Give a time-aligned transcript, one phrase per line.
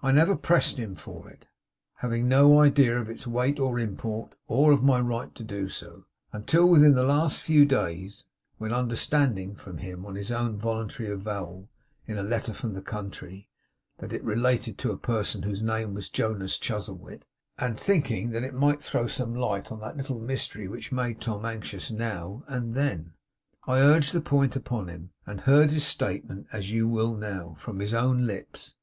[0.00, 1.46] I never pressed him for it
[1.94, 6.04] (having no idea of its weight or import, or of my right to do so),
[6.32, 8.26] until within a few days past;
[8.58, 11.68] when, understanding from him, on his own voluntary avowal,
[12.06, 13.48] in a letter from the country,
[13.98, 17.24] that it related to a person whose name was Jonas Chuzzlewit;
[17.58, 21.44] and thinking that it might throw some light on that little mystery which made Tom
[21.44, 23.14] anxious now and then;
[23.66, 27.80] I urged the point upon him, and heard his statement, as you will now, from
[27.80, 28.76] his own lips.